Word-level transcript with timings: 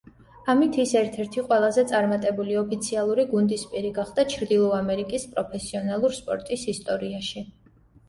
ამით 0.51 0.77
ის 0.83 0.93
ერთ-ერთი 1.01 1.43
ყველაზე 1.51 1.83
წარმატებული 1.91 2.57
ოფიციალური 2.63 3.27
გუნდის 3.35 3.67
პირი 3.75 3.95
გახდა 4.01 4.27
ჩრდილო 4.35 4.75
ამერიკის 4.81 5.31
პროფესიონალურ 5.37 6.21
სპორტის 6.23 6.69
ისტორიაში. 6.79 7.51